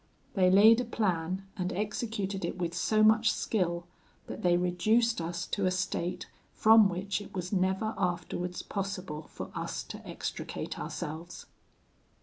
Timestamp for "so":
2.73-3.03